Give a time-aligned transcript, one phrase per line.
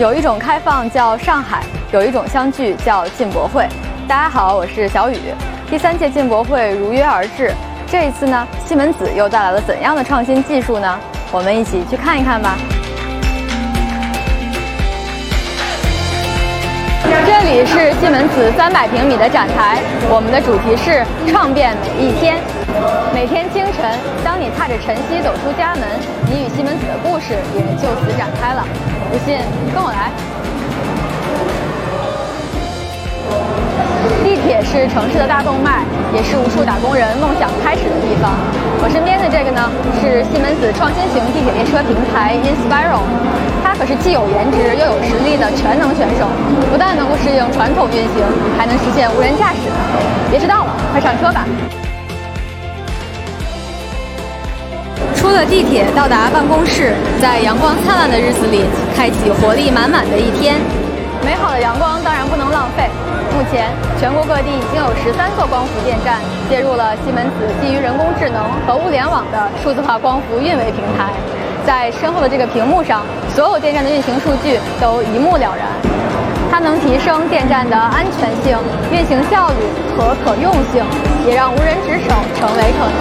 [0.00, 3.68] 有一种开放叫上海，有一种相聚叫进博会。
[4.08, 5.18] 大家好，我是小雨。
[5.68, 7.52] 第三届进博会如约而至，
[7.86, 10.98] 这一次呢，西门子又带来了怎样的创新技术呢？
[11.30, 12.56] 我们一起去看一看吧。
[17.26, 22.38] 这里是西门子三百平米的展台，我们的主题是创变每一天。
[23.12, 23.84] 每天清晨，
[24.24, 25.84] 当你踏着晨曦走出家门，
[26.30, 28.64] 你与西门子的故事也就此展开了。
[29.12, 29.36] 不信，
[29.74, 30.10] 跟我来。
[34.50, 38.34] 铁是城市的大动脉，也是无数打工人梦想开始的地方。
[38.82, 39.62] 我身边的这个呢，
[40.02, 43.06] 是西门子创新型地铁列车平台 Inspiral，
[43.62, 46.26] 它可是既有颜值又有实力的全能选手，
[46.66, 48.26] 不但能够适应传统运行，
[48.58, 49.70] 还能实现无人驾驶。
[50.34, 51.46] 别迟到了，快上车吧！
[55.14, 58.66] 出了地铁，到达办公室，在阳光灿烂的日子里，
[58.98, 60.58] 开启活力满满的一天。
[61.22, 62.90] 美好的阳光当然不能浪费。
[63.40, 71.08] 目前，全国各地已经有十三座光伏电站接入了西门子基于人工智能和物联网的数字化光伏运维平台。
[71.64, 73.00] 在身后的这个屏幕上，
[73.34, 75.64] 所有电站的运行数据都一目了然。
[76.50, 78.58] 它能提升电站的安全性、
[78.92, 79.54] 运行效率
[79.96, 80.84] 和可用性，
[81.26, 82.94] 也让无人值守成为可能。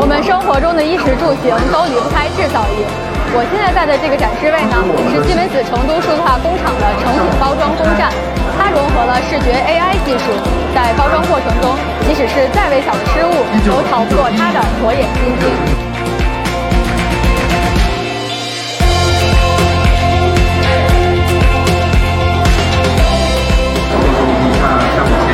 [0.00, 3.13] 我们生活中的衣食住行都离不开制造业。
[3.36, 4.78] 我现在在的这个展示位呢，
[5.10, 8.06] 是西门子成都数字化工厂的成品包装工站。
[8.56, 10.30] 它融合了视觉 AI 技术，
[10.72, 11.74] 在包装过程中，
[12.06, 13.34] 即使是再微小的失误，
[13.66, 15.50] 都逃不过它的火眼金睛。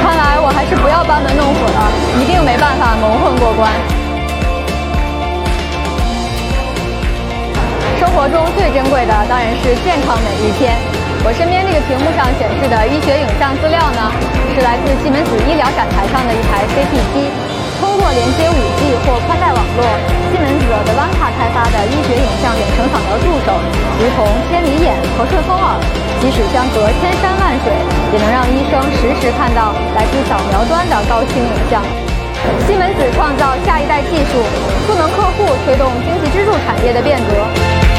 [0.01, 4.00] 看来我还是不要班门弄斧了，一定没办法蒙混过关。
[8.31, 10.79] 中最珍贵的当然是健康每一天。
[11.27, 14.09] 我身边这个屏幕上显示的医学影像资料呢，
[14.55, 17.29] 是来自西门子医疗展台上的一台 CT 机。
[17.77, 19.85] 通过连接 5G 或宽带网络，
[20.31, 23.57] 西门子德兰卡开发的医学影像远程扫描助手，
[23.99, 25.77] 如同千里眼和顺风耳，
[26.21, 27.73] 即使相隔千山万水，
[28.13, 31.83] 也能让医生实时看到来自扫描端的高清影像。
[32.69, 34.41] 西门子创造下一代技术，
[34.87, 37.90] 赋能客户推动经济支柱产业的变革。